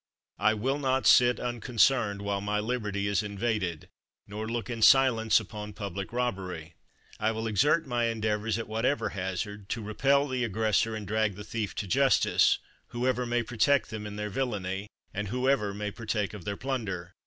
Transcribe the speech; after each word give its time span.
I 0.39 0.55
will 0.55 0.79
not 0.79 1.05
sit 1.05 1.39
unconcerned 1.39 2.23
while 2.23 2.41
my 2.41 2.59
liberty 2.59 3.05
is 3.05 3.21
invaded, 3.21 3.87
nor 4.25 4.47
look 4.49 4.67
in 4.67 4.81
silence 4.81 5.39
upon 5.39 5.73
public 5.73 6.11
robbery. 6.11 6.73
I 7.19 7.31
will 7.31 7.45
exert 7.45 7.85
my 7.85 8.05
endeavors 8.05 8.57
at 8.57 8.67
whatever 8.67 9.09
hazard 9.09 9.69
to 9.69 9.83
repel 9.83 10.27
the 10.27 10.43
aggressor 10.43 10.95
and 10.95 11.05
drag 11.05 11.35
the 11.35 11.43
thief 11.43 11.75
to 11.75 11.87
justice, 11.87 12.57
whoever 12.87 13.27
may 13.27 13.43
protect 13.43 13.91
them 13.91 14.07
in 14.07 14.15
their 14.15 14.31
villainy, 14.31 14.87
and 15.13 15.27
whoever 15.27 15.71
may 15.71 15.91
partake 15.91 16.33
of 16.33 16.45
their 16.45 16.57
plunder. 16.57 17.13